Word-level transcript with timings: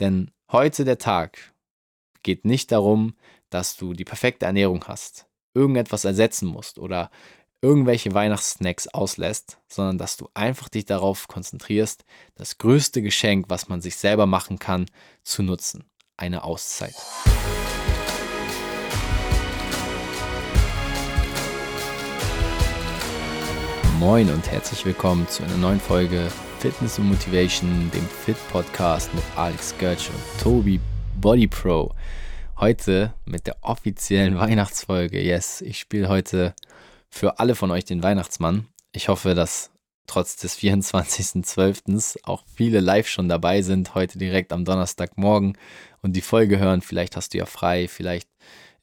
Denn 0.00 0.30
heute 0.50 0.84
der 0.84 0.98
Tag 0.98 1.54
geht 2.22 2.44
nicht 2.44 2.72
darum, 2.72 3.14
dass 3.50 3.76
du 3.76 3.92
die 3.92 4.04
perfekte 4.04 4.46
Ernährung 4.46 4.84
hast, 4.86 5.26
irgendetwas 5.54 6.04
ersetzen 6.04 6.46
musst 6.46 6.78
oder 6.78 7.10
irgendwelche 7.62 8.12
Weihnachtssnacks 8.12 8.88
auslässt, 8.88 9.58
sondern 9.68 9.98
dass 9.98 10.16
du 10.16 10.28
einfach 10.34 10.68
dich 10.68 10.84
darauf 10.84 11.28
konzentrierst, 11.28 12.04
das 12.34 12.58
größte 12.58 13.02
Geschenk, 13.02 13.46
was 13.48 13.68
man 13.68 13.80
sich 13.80 13.96
selber 13.96 14.26
machen 14.26 14.58
kann, 14.58 14.86
zu 15.22 15.42
nutzen. 15.42 15.84
Eine 16.16 16.44
Auszeit. 16.44 16.94
Moin 23.98 24.28
und 24.28 24.50
herzlich 24.50 24.84
willkommen 24.84 25.26
zu 25.26 25.42
einer 25.42 25.56
neuen 25.56 25.80
Folge 25.80 26.28
Fitness 26.58 26.98
und 26.98 27.08
Motivation, 27.08 27.90
dem 27.94 28.06
Fit 28.06 28.36
Podcast 28.50 29.12
mit 29.14 29.24
Alex 29.36 29.74
Götz 29.78 30.10
und 30.10 30.42
Tobi 30.42 30.78
Body 31.18 31.46
Pro. 31.46 31.94
Heute 32.58 33.14
mit 33.24 33.46
der 33.46 33.56
offiziellen 33.62 34.36
Weihnachtsfolge. 34.38 35.22
Yes, 35.22 35.62
ich 35.62 35.78
spiele 35.78 36.10
heute 36.10 36.54
für 37.08 37.38
alle 37.38 37.54
von 37.54 37.70
euch 37.70 37.86
den 37.86 38.02
Weihnachtsmann. 38.02 38.66
Ich 38.92 39.08
hoffe, 39.08 39.34
dass 39.34 39.70
trotz 40.06 40.36
des 40.36 40.58
24.12. 40.58 42.18
auch 42.24 42.44
viele 42.54 42.80
live 42.80 43.08
schon 43.08 43.30
dabei 43.30 43.62
sind, 43.62 43.94
heute 43.94 44.18
direkt 44.18 44.52
am 44.52 44.66
Donnerstagmorgen 44.66 45.56
und 46.02 46.14
die 46.14 46.20
Folge 46.20 46.58
hören. 46.58 46.82
Vielleicht 46.82 47.16
hast 47.16 47.32
du 47.32 47.38
ja 47.38 47.46
frei, 47.46 47.88
vielleicht 47.88 48.28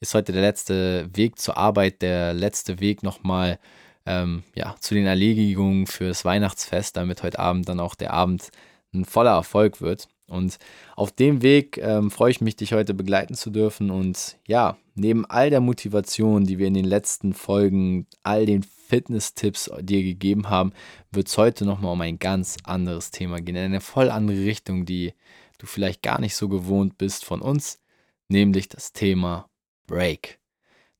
ist 0.00 0.14
heute 0.14 0.32
der 0.32 0.42
letzte 0.42 1.08
Weg 1.14 1.38
zur 1.38 1.56
Arbeit, 1.56 2.02
der 2.02 2.34
letzte 2.34 2.80
Weg 2.80 3.04
nochmal 3.04 3.60
ähm, 4.06 4.42
ja, 4.54 4.76
zu 4.80 4.94
den 4.94 5.06
Erledigungen 5.06 5.86
fürs 5.86 6.24
Weihnachtsfest, 6.24 6.96
damit 6.96 7.22
heute 7.22 7.38
Abend 7.38 7.68
dann 7.68 7.80
auch 7.80 7.94
der 7.94 8.12
Abend 8.12 8.50
ein 8.92 9.04
voller 9.04 9.32
Erfolg 9.32 9.80
wird. 9.80 10.08
Und 10.26 10.58
auf 10.96 11.12
dem 11.12 11.42
Weg 11.42 11.78
ähm, 11.78 12.10
freue 12.10 12.30
ich 12.30 12.40
mich, 12.40 12.56
dich 12.56 12.72
heute 12.72 12.94
begleiten 12.94 13.34
zu 13.34 13.50
dürfen. 13.50 13.90
Und 13.90 14.38
ja, 14.46 14.78
neben 14.94 15.26
all 15.26 15.50
der 15.50 15.60
Motivation, 15.60 16.44
die 16.44 16.58
wir 16.58 16.66
in 16.66 16.74
den 16.74 16.84
letzten 16.84 17.34
Folgen, 17.34 18.06
all 18.22 18.46
den 18.46 18.62
Fitness-Tipps 18.62 19.70
dir 19.80 20.02
gegeben 20.02 20.48
haben, 20.48 20.72
wird 21.10 21.28
es 21.28 21.36
heute 21.36 21.64
nochmal 21.64 21.92
um 21.92 22.00
ein 22.00 22.18
ganz 22.18 22.56
anderes 22.64 23.10
Thema 23.10 23.40
gehen. 23.40 23.56
In 23.56 23.64
eine 23.64 23.80
voll 23.80 24.10
andere 24.10 24.38
Richtung, 24.38 24.86
die 24.86 25.12
du 25.58 25.66
vielleicht 25.66 26.02
gar 26.02 26.20
nicht 26.20 26.36
so 26.36 26.48
gewohnt 26.48 26.98
bist 26.98 27.24
von 27.24 27.40
uns, 27.40 27.80
nämlich 28.28 28.68
das 28.68 28.92
Thema 28.92 29.48
Break. 29.86 30.38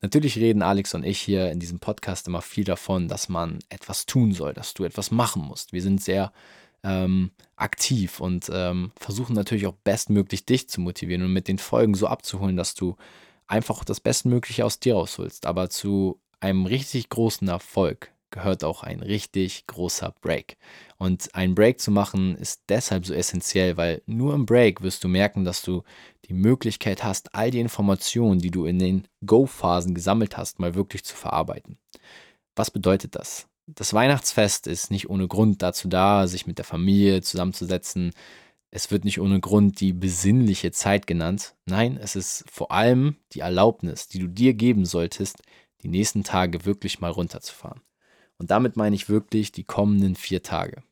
Natürlich 0.05 0.37
reden 0.37 0.61
Alex 0.61 0.93
und 0.93 1.03
ich 1.03 1.19
hier 1.19 1.51
in 1.51 1.61
diesem 1.61 1.81
Podcast 1.81 2.29
immer 2.29 2.43
viel 2.43 2.65
davon, 2.65 3.09
dass 3.09 3.31
man 3.31 3.61
etwas 3.71 4.05
tun 4.05 4.33
soll, 4.33 4.53
dass 4.53 4.75
du 4.75 4.85
etwas 4.85 5.11
machen 5.11 5.41
musst. 5.41 5.73
Wir 5.73 5.81
sind 5.81 6.05
sehr 6.05 6.31
ähm, 6.83 7.31
aktiv 7.57 8.21
und 8.21 8.51
ähm, 8.53 8.93
versuchen 8.97 9.35
natürlich 9.35 9.67
auch 9.67 9.77
bestmöglich 9.83 10.45
dich 10.45 10.69
zu 10.69 10.83
motivieren 10.83 11.23
und 11.23 11.33
mit 11.33 11.49
den 11.49 11.57
Folgen 11.57 11.95
so 11.95 12.07
abzuholen, 12.07 12.59
dass 12.59 12.75
du 12.75 12.97
einfach 13.47 13.83
das 13.83 13.99
Bestmögliche 13.99 14.67
aus 14.67 14.79
dir 14.79 14.93
rausholst. 14.93 15.47
Aber 15.47 15.71
zu 15.71 16.21
einem 16.39 16.67
richtig 16.67 17.09
großen 17.09 17.49
Erfolg 17.49 18.13
gehört 18.29 18.63
auch 18.63 18.83
ein 18.83 19.01
richtig 19.01 19.67
großer 19.69 20.13
Break. 20.21 20.59
Und 21.05 21.35
ein 21.35 21.55
Break 21.55 21.81
zu 21.81 21.91
machen 21.91 22.35
ist 22.37 22.63
deshalb 22.69 23.05
so 23.05 23.13
essentiell, 23.15 23.77
weil 23.77 24.03
nur 24.07 24.35
im 24.35 24.47
Break 24.47 24.83
wirst 24.83 25.05
du 25.05 25.09
merken, 25.09 25.45
dass 25.45 25.63
du 25.63 25.83
die 26.27 26.35
Möglichkeit 26.35 27.05
hast, 27.05 27.35
all 27.35 27.51
die 27.51 27.61
Informationen, 27.61 28.41
die 28.41 28.51
du 28.51 28.65
in 28.65 28.79
den 28.79 29.09
Go-Phasen 29.25 29.95
gesammelt 29.95 30.37
hast, 30.37 30.61
mal 30.61 30.75
wirklich 30.75 31.05
zu 31.05 31.15
verarbeiten. 31.15 31.79
Was 32.57 32.71
bedeutet 32.71 33.15
das? 33.17 33.49
das 33.67 33.95
Weihnachtsfest 33.95 34.67
ist 34.67 34.91
nicht 34.91 35.09
ohne 35.09 35.29
Grund 35.29 35.63
dazu 35.63 35.89
da, 35.89 36.27
sich 36.27 36.47
mit 36.47 36.59
der 36.59 36.65
Familie 36.65 37.23
zusammenzusetzen. 37.23 38.13
Es 38.71 38.91
wird 38.91 39.05
nicht 39.05 39.21
ohne 39.21 39.41
Grund 39.41 39.81
die 39.81 39.93
besinnliche 39.93 40.73
Zeit 40.73 41.07
genannt. 41.07 41.55
Nein, 41.65 41.97
es 41.97 42.17
ist 42.17 42.45
vor 42.51 42.73
allem 42.73 43.17
die 43.33 43.41
Erlaubnis, 43.41 44.09
die 44.09 44.19
du 44.19 44.27
dir 44.27 44.55
geben 44.55 44.85
solltest, 44.85 45.43
die 45.83 45.89
nächsten 45.89 46.25
Tage 46.25 46.65
wirklich 46.65 47.01
mal 47.01 47.11
runterzufahren. 47.11 47.81
Und 48.39 48.51
damit 48.51 48.77
meine 48.77 48.97
ich 48.97 49.09
wirklich 49.09 49.53
die 49.53 49.65
kommenden 49.65 50.17
vier 50.17 50.43
Tage. 50.43 50.83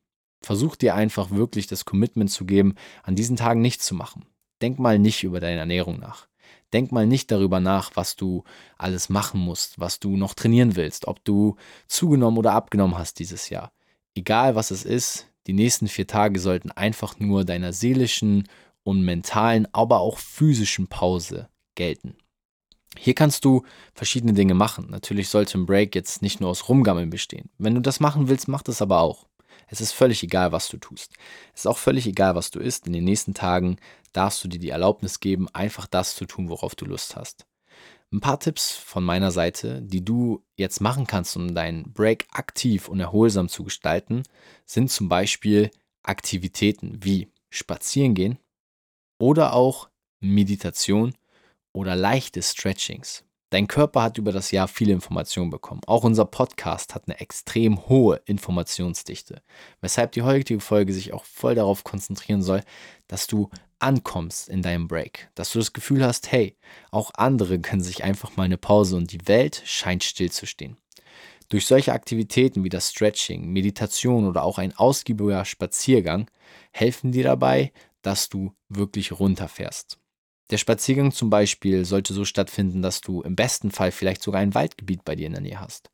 Versuch 0.42 0.76
dir 0.76 0.94
einfach 0.94 1.30
wirklich 1.30 1.66
das 1.66 1.84
Commitment 1.84 2.30
zu 2.30 2.44
geben, 2.44 2.74
an 3.02 3.16
diesen 3.16 3.36
Tagen 3.36 3.60
nichts 3.60 3.84
zu 3.84 3.94
machen. 3.94 4.26
Denk 4.60 4.78
mal 4.78 4.98
nicht 4.98 5.24
über 5.24 5.40
deine 5.40 5.60
Ernährung 5.60 5.98
nach. 5.98 6.28
Denk 6.72 6.90
mal 6.90 7.06
nicht 7.06 7.30
darüber 7.30 7.60
nach, 7.60 7.90
was 7.94 8.16
du 8.16 8.44
alles 8.78 9.08
machen 9.08 9.40
musst, 9.40 9.78
was 9.78 10.00
du 10.00 10.16
noch 10.16 10.34
trainieren 10.34 10.76
willst, 10.76 11.06
ob 11.06 11.22
du 11.24 11.56
zugenommen 11.86 12.38
oder 12.38 12.52
abgenommen 12.52 12.96
hast 12.96 13.18
dieses 13.18 13.50
Jahr. 13.50 13.72
Egal 14.14 14.54
was 14.54 14.70
es 14.70 14.84
ist, 14.84 15.26
die 15.46 15.52
nächsten 15.52 15.88
vier 15.88 16.06
Tage 16.06 16.38
sollten 16.40 16.70
einfach 16.70 17.18
nur 17.18 17.44
deiner 17.44 17.72
seelischen 17.72 18.48
und 18.84 19.02
mentalen, 19.02 19.68
aber 19.72 20.00
auch 20.00 20.18
physischen 20.18 20.86
Pause 20.86 21.48
gelten. 21.74 22.16
Hier 22.98 23.14
kannst 23.14 23.44
du 23.44 23.62
verschiedene 23.94 24.34
Dinge 24.34 24.54
machen. 24.54 24.88
Natürlich 24.90 25.28
sollte 25.28 25.58
ein 25.58 25.66
Break 25.66 25.94
jetzt 25.94 26.22
nicht 26.22 26.40
nur 26.40 26.50
aus 26.50 26.68
Rumgammeln 26.68 27.10
bestehen. 27.10 27.50
Wenn 27.58 27.74
du 27.74 27.80
das 27.80 28.00
machen 28.00 28.28
willst, 28.28 28.48
mach 28.48 28.62
das 28.62 28.82
aber 28.82 29.00
auch. 29.00 29.26
Es 29.68 29.80
ist 29.80 29.92
völlig 29.92 30.22
egal, 30.22 30.52
was 30.52 30.68
du 30.68 30.76
tust. 30.76 31.12
Es 31.54 31.60
ist 31.60 31.66
auch 31.66 31.78
völlig 31.78 32.06
egal, 32.06 32.34
was 32.34 32.50
du 32.50 32.60
isst. 32.60 32.86
In 32.86 32.92
den 32.92 33.04
nächsten 33.04 33.34
Tagen 33.34 33.76
darfst 34.12 34.42
du 34.44 34.48
dir 34.48 34.58
die 34.58 34.70
Erlaubnis 34.70 35.20
geben, 35.20 35.48
einfach 35.52 35.86
das 35.86 36.14
zu 36.14 36.26
tun, 36.26 36.48
worauf 36.48 36.74
du 36.74 36.84
Lust 36.84 37.16
hast. 37.16 37.46
Ein 38.12 38.20
paar 38.20 38.38
Tipps 38.38 38.72
von 38.72 39.02
meiner 39.04 39.30
Seite, 39.30 39.80
die 39.80 40.04
du 40.04 40.44
jetzt 40.56 40.80
machen 40.82 41.06
kannst, 41.06 41.34
um 41.36 41.54
deinen 41.54 41.92
Break 41.94 42.26
aktiv 42.30 42.88
und 42.88 43.00
erholsam 43.00 43.48
zu 43.48 43.64
gestalten, 43.64 44.22
sind 44.66 44.90
zum 44.90 45.08
Beispiel 45.08 45.70
Aktivitäten 46.02 46.98
wie 47.02 47.32
Spazieren 47.48 48.14
gehen 48.14 48.38
oder 49.18 49.54
auch 49.54 49.88
Meditation 50.20 51.14
oder 51.72 51.96
leichte 51.96 52.42
Stretchings. 52.42 53.24
Dein 53.52 53.68
Körper 53.68 54.02
hat 54.02 54.16
über 54.16 54.32
das 54.32 54.50
Jahr 54.50 54.66
viele 54.66 54.94
Informationen 54.94 55.50
bekommen. 55.50 55.82
Auch 55.86 56.04
unser 56.04 56.24
Podcast 56.24 56.94
hat 56.94 57.02
eine 57.06 57.20
extrem 57.20 57.86
hohe 57.86 58.22
Informationsdichte, 58.24 59.42
weshalb 59.82 60.12
die 60.12 60.22
heutige 60.22 60.60
Folge 60.60 60.94
sich 60.94 61.12
auch 61.12 61.26
voll 61.26 61.54
darauf 61.54 61.84
konzentrieren 61.84 62.40
soll, 62.40 62.62
dass 63.08 63.26
du 63.26 63.50
ankommst 63.78 64.48
in 64.48 64.62
deinem 64.62 64.88
Break, 64.88 65.28
dass 65.34 65.52
du 65.52 65.58
das 65.58 65.74
Gefühl 65.74 66.02
hast, 66.02 66.32
hey, 66.32 66.56
auch 66.90 67.10
andere 67.14 67.58
können 67.60 67.82
sich 67.82 68.02
einfach 68.04 68.38
mal 68.38 68.44
eine 68.44 68.56
Pause 68.56 68.96
und 68.96 69.12
die 69.12 69.28
Welt 69.28 69.60
scheint 69.66 70.02
stillzustehen. 70.02 70.78
Durch 71.50 71.66
solche 71.66 71.92
Aktivitäten 71.92 72.64
wie 72.64 72.70
das 72.70 72.88
Stretching, 72.88 73.52
Meditation 73.52 74.26
oder 74.26 74.44
auch 74.44 74.56
ein 74.56 74.74
ausgiebiger 74.74 75.44
Spaziergang 75.44 76.30
helfen 76.70 77.12
dir 77.12 77.24
dabei, 77.24 77.70
dass 78.00 78.30
du 78.30 78.54
wirklich 78.70 79.12
runterfährst. 79.12 79.98
Der 80.52 80.58
Spaziergang 80.58 81.12
zum 81.12 81.30
Beispiel 81.30 81.86
sollte 81.86 82.12
so 82.12 82.26
stattfinden, 82.26 82.82
dass 82.82 83.00
du 83.00 83.22
im 83.22 83.36
besten 83.36 83.70
Fall 83.70 83.90
vielleicht 83.90 84.22
sogar 84.22 84.42
ein 84.42 84.54
Waldgebiet 84.54 85.02
bei 85.02 85.16
dir 85.16 85.26
in 85.26 85.32
der 85.32 85.40
Nähe 85.40 85.58
hast. 85.58 85.90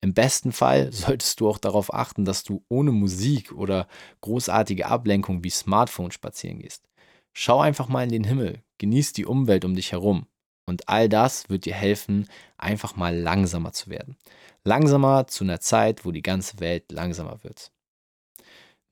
Im 0.00 0.12
besten 0.12 0.50
Fall 0.50 0.92
solltest 0.92 1.38
du 1.38 1.48
auch 1.48 1.58
darauf 1.58 1.94
achten, 1.94 2.24
dass 2.24 2.42
du 2.42 2.64
ohne 2.68 2.90
Musik 2.90 3.52
oder 3.52 3.86
großartige 4.20 4.86
Ablenkung 4.86 5.44
wie 5.44 5.50
Smartphone 5.50 6.10
spazieren 6.10 6.58
gehst. 6.58 6.88
Schau 7.32 7.60
einfach 7.60 7.86
mal 7.86 8.02
in 8.02 8.10
den 8.10 8.24
Himmel, 8.24 8.64
genieß 8.78 9.12
die 9.12 9.24
Umwelt 9.24 9.64
um 9.64 9.76
dich 9.76 9.92
herum. 9.92 10.26
Und 10.66 10.88
all 10.88 11.08
das 11.08 11.48
wird 11.48 11.64
dir 11.64 11.74
helfen, 11.74 12.28
einfach 12.58 12.96
mal 12.96 13.16
langsamer 13.16 13.72
zu 13.72 13.88
werden. 13.88 14.16
Langsamer 14.64 15.28
zu 15.28 15.44
einer 15.44 15.60
Zeit, 15.60 16.04
wo 16.04 16.10
die 16.10 16.22
ganze 16.22 16.58
Welt 16.58 16.90
langsamer 16.90 17.44
wird. 17.44 17.70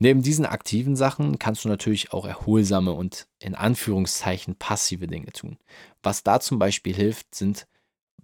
Neben 0.03 0.23
diesen 0.23 0.47
aktiven 0.47 0.97
Sachen 0.97 1.39
kannst 1.39 1.65
du 1.65 1.69
natürlich 1.69 2.15
auch 2.15 2.25
erholsame 2.25 2.93
und 2.93 3.29
in 3.39 3.55
Anführungszeichen 3.55 4.57
passive 4.57 5.07
Dinge 5.07 5.31
tun. 5.33 5.59
Was 6.03 6.23
da 6.23 6.41
zum 6.41 6.59
Beispiel 6.59 6.95
hilft, 6.95 7.35
sind 7.35 7.67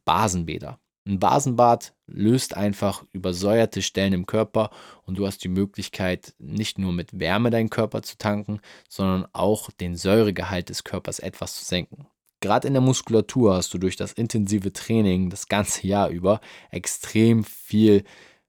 Basenbäder. 0.06 0.80
Ein 1.06 1.20
Basenbad 1.20 1.94
löst 2.06 2.56
einfach 2.56 3.04
übersäuerte 3.12 3.82
Stellen 3.82 4.14
im 4.14 4.24
Körper 4.24 4.70
und 5.02 5.18
du 5.18 5.26
hast 5.26 5.44
die 5.44 5.48
Möglichkeit, 5.48 6.34
nicht 6.38 6.78
nur 6.78 6.94
mit 6.94 7.20
Wärme 7.20 7.50
deinen 7.50 7.68
Körper 7.68 8.00
zu 8.02 8.16
tanken, 8.16 8.60
sondern 8.88 9.26
auch 9.34 9.70
den 9.70 9.96
Säuregehalt 9.96 10.70
des 10.70 10.82
Körpers 10.82 11.18
etwas 11.18 11.56
zu 11.56 11.64
senken. 11.66 12.06
Gerade 12.40 12.68
in 12.68 12.74
der 12.74 12.80
Muskulatur 12.80 13.54
hast 13.54 13.74
du 13.74 13.78
durch 13.78 13.96
das 13.96 14.14
intensive 14.14 14.72
Training 14.72 15.28
das 15.28 15.46
ganze 15.48 15.86
Jahr 15.86 16.08
über 16.08 16.40
extrem 16.70 17.44
viel 17.44 18.04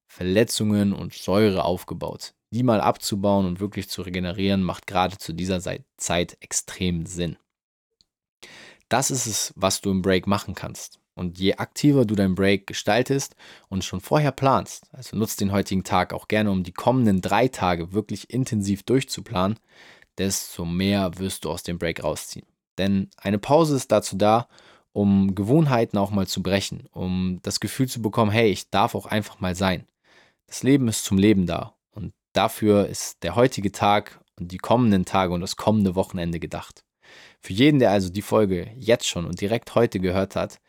Verletzungen 0.06 0.94
und 0.94 1.14
Säure 1.14 1.66
aufgebaut 1.66 2.34
die 2.52 2.64
mal 2.64 2.82
abzubauen 2.82 3.46
und 3.46 3.60
wirklich 3.60 3.90
zu 3.90 4.02
regenerieren, 4.02 4.64
macht 4.64 4.88
gerade 4.88 5.18
zu 5.18 5.34
dieser 5.34 5.60
Zeit 5.98 6.38
extrem 6.40 7.06
Sinn. 7.06 7.38
Das 8.90 9.12
ist 9.12 9.26
es, 9.26 9.54
was 9.56 9.82
du 9.82 9.92
im 9.92 10.02
Break 10.02 10.28
machen 10.28 10.56
kannst. 10.56 11.00
Und 11.14 11.40
je 11.40 11.56
aktiver 11.56 12.06
du 12.06 12.16
dein 12.16 12.36
Break 12.36 12.68
gestaltest 12.68 13.36
und 13.70 13.84
schon 13.84 14.02
vorher 14.02 14.32
planst, 14.32 14.86
also 14.94 15.18
nutzt 15.18 15.42
den 15.42 15.52
heutigen 15.52 15.84
Tag 15.84 16.14
auch 16.14 16.28
gerne, 16.28 16.52
um 16.52 16.64
die 16.64 16.74
kommenden 16.74 17.22
drei 17.22 17.48
Tage 17.48 17.92
wirklich 17.92 18.30
intensiv 18.30 18.84
durchzuplanen, 18.84 19.60
desto 20.20 20.64
mehr 20.64 21.18
wirst 21.18 21.44
du 21.44 21.50
aus 21.50 21.64
dem 21.64 21.80
Break 21.80 22.04
rausziehen. 22.04 22.46
Denn 22.78 23.10
eine 23.18 23.40
Pause 23.40 23.76
ist 23.76 23.92
dazu 23.92 24.16
da, 24.16 24.48
um 24.94 25.34
Gewohnheiten 25.34 25.98
auch 25.98 26.12
mal 26.12 26.28
zu 26.28 26.44
brechen, 26.44 26.88
um 26.92 27.40
das 27.42 27.60
Gefühl 27.60 27.88
zu 27.88 28.02
bekommen, 28.02 28.32
hey, 28.32 28.52
ich 28.52 28.70
darf 28.70 28.94
auch 28.94 29.08
einfach 29.08 29.40
mal 29.40 29.56
sein. 29.56 29.88
Das 30.46 30.62
Leben 30.62 30.88
ist 30.88 31.04
zum 31.04 31.18
Leben 31.18 31.48
da 31.48 31.77
Dafür 32.38 32.86
ist 32.86 33.24
der 33.24 33.36
heutige 33.36 33.72
Tag 33.72 34.24
und 34.40 34.52
die 34.52 34.60
kommenden 34.60 35.06
Tage 35.06 35.34
und 35.34 35.42
das 35.42 35.56
kommende 35.56 35.96
Wochenende 35.96 36.40
gedacht. 36.40 36.86
Für 37.42 37.52
jeden, 37.52 37.80
der 37.80 37.90
also 37.90 38.12
die 38.12 38.22
Folge 38.22 38.70
jetzt 38.78 39.08
schon 39.08 39.26
und 39.26 39.42
direkt 39.42 39.74
heute 39.74 40.00
gehört 40.00 40.36
hat, 40.36 40.60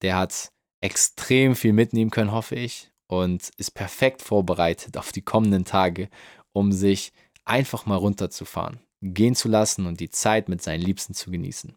der 0.00 0.16
hat 0.16 0.52
extrem 0.80 1.54
viel 1.54 1.74
mitnehmen 1.74 2.10
können, 2.10 2.32
hoffe 2.32 2.54
ich, 2.54 2.90
und 3.08 3.50
ist 3.58 3.72
perfekt 3.72 4.22
vorbereitet 4.22 4.96
auf 4.96 5.12
die 5.12 5.20
kommenden 5.20 5.66
Tage, 5.66 6.08
um 6.54 6.72
sich 6.72 7.12
einfach 7.44 7.84
mal 7.84 7.96
runterzufahren, 7.96 8.80
gehen 9.02 9.34
zu 9.34 9.48
lassen 9.48 9.84
und 9.84 10.00
die 10.00 10.08
Zeit 10.08 10.48
mit 10.48 10.62
seinen 10.62 10.80
Liebsten 10.80 11.12
zu 11.12 11.30
genießen. 11.30 11.76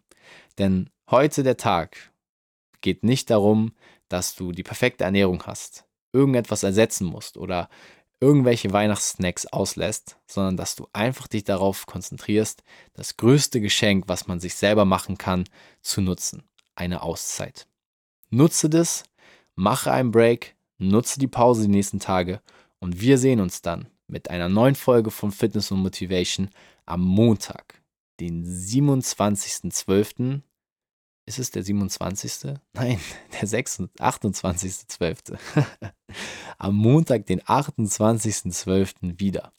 Denn 0.60 0.90
heute 1.10 1.44
der 1.44 1.58
Tag 1.58 2.14
geht 2.80 3.04
nicht 3.04 3.30
darum, 3.30 3.74
dass 4.08 4.34
du 4.34 4.54
die 4.54 4.64
perfekte 4.64 5.04
Ernährung 5.04 5.44
hast, 5.44 5.84
irgendetwas 6.14 6.64
ersetzen 6.64 7.06
musst 7.06 7.36
oder 7.36 7.70
irgendwelche 8.22 8.72
Weihnachtssnacks 8.72 9.48
auslässt, 9.48 10.18
sondern 10.28 10.56
dass 10.56 10.76
du 10.76 10.88
einfach 10.94 11.28
dich 11.28 11.44
darauf 11.44 11.88
konzentrierst, 11.88 12.64
das 12.94 13.18
größte 13.18 13.60
Geschenk, 13.60 14.06
was 14.08 14.28
man 14.28 14.40
sich 14.40 14.56
selber 14.56 14.86
machen 14.86 15.18
kann, 15.18 15.44
zu 15.82 16.02
nutzen. 16.02 16.44
Eine 16.76 17.02
Auszeit. 17.02 17.68
Nutze 18.30 18.70
das, 18.70 19.04
mache 19.56 19.92
einen 19.92 20.12
Break, 20.12 20.56
nutze 20.78 21.20
die 21.20 21.28
Pause 21.28 21.64
die 21.64 21.70
nächsten 21.70 22.00
Tage 22.00 22.42
und 22.80 23.02
wir 23.02 23.18
sehen 23.18 23.42
uns 23.42 23.62
dann 23.62 23.90
mit 24.08 24.30
einer 24.30 24.50
neuen 24.50 24.76
Folge 24.76 25.10
von 25.10 25.32
Fitness 25.32 25.72
und 25.72 25.82
Motivation 25.82 26.50
am 26.86 27.02
Montag, 27.02 27.82
den 28.20 28.46
27.12. 28.46 30.42
Ist 31.32 31.40
es 31.40 31.52
der 31.52 31.64
27.? 31.64 32.60
Nein, 32.74 33.00
der 33.42 33.48
28.12. 33.48 35.38
am 36.58 36.76
Montag, 36.76 37.26
den 37.26 37.40
28.12. 37.40 39.18
wieder. 39.18 39.54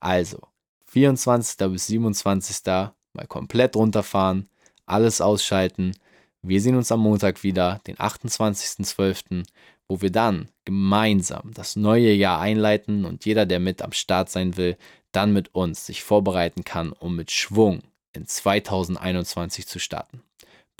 Also, 0.00 0.38
24. 0.86 1.58
bis 1.70 1.88
27. 1.88 2.64
mal 3.12 3.26
komplett 3.28 3.76
runterfahren, 3.76 4.48
alles 4.86 5.20
ausschalten. 5.20 5.94
Wir 6.40 6.58
sehen 6.62 6.76
uns 6.76 6.90
am 6.90 7.00
Montag 7.00 7.42
wieder, 7.42 7.82
den 7.86 7.96
28.12., 7.96 9.44
wo 9.88 10.00
wir 10.00 10.10
dann 10.10 10.48
gemeinsam 10.64 11.50
das 11.52 11.76
neue 11.76 12.14
Jahr 12.14 12.40
einleiten 12.40 13.04
und 13.04 13.26
jeder, 13.26 13.44
der 13.44 13.60
mit 13.60 13.82
am 13.82 13.92
Start 13.92 14.30
sein 14.30 14.56
will, 14.56 14.78
dann 15.12 15.34
mit 15.34 15.54
uns 15.54 15.84
sich 15.84 16.02
vorbereiten 16.02 16.64
kann, 16.64 16.92
um 16.92 17.14
mit 17.14 17.30
Schwung 17.30 17.82
in 18.14 18.26
2021 18.26 19.66
zu 19.66 19.78
starten. 19.78 20.22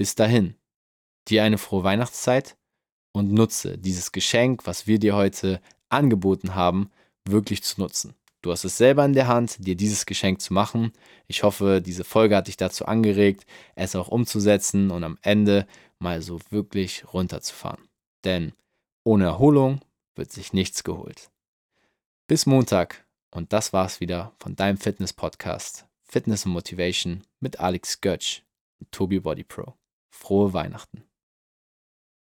Bis 0.01 0.15
dahin, 0.15 0.55
dir 1.29 1.45
eine 1.45 1.59
frohe 1.59 1.85
Weihnachtszeit 1.85 2.57
und 3.13 3.35
nutze 3.35 3.77
dieses 3.77 4.13
Geschenk, 4.13 4.67
was 4.67 4.87
wir 4.87 4.99
dir 4.99 5.15
heute 5.15 5.61
angeboten 5.91 6.55
haben, 6.55 6.91
wirklich 7.27 7.63
zu 7.63 7.79
nutzen. 7.79 8.15
Du 8.41 8.51
hast 8.51 8.65
es 8.65 8.79
selber 8.79 9.05
in 9.05 9.13
der 9.13 9.29
Hand, 9.29 9.59
dir 9.59 9.77
dieses 9.77 10.07
Geschenk 10.07 10.41
zu 10.41 10.55
machen. 10.55 10.93
Ich 11.27 11.43
hoffe, 11.43 11.83
diese 11.85 12.05
Folge 12.05 12.35
hat 12.35 12.49
dich 12.49 12.57
dazu 12.57 12.87
angeregt, 12.87 13.45
es 13.75 13.95
auch 13.95 14.09
umzusetzen 14.09 14.91
und 14.91 15.05
am 15.05 15.19
Ende 15.21 15.67
mal 15.99 16.23
so 16.23 16.41
wirklich 16.49 17.05
runterzufahren. 17.13 17.87
Denn 18.25 18.55
ohne 19.05 19.25
Erholung 19.25 19.83
wird 20.15 20.33
sich 20.33 20.55
nichts 20.55 20.83
geholt. 20.83 21.31
Bis 22.27 22.47
Montag 22.47 23.05
und 23.31 23.53
das 23.53 23.75
war's 23.75 24.01
wieder 24.01 24.33
von 24.39 24.57
deinem 24.57 24.79
Fitness-Podcast 24.79 25.85
Fitness 26.05 26.47
und 26.47 26.53
Motivation 26.53 27.23
mit 27.39 27.61
Alex 27.61 28.01
Götsch 28.01 28.41
und 28.79 28.91
Tobi 28.93 29.21
Body 29.21 29.45
Pro. 29.45 29.75
Frohe 30.11 30.53
Weihnachten. 30.53 31.10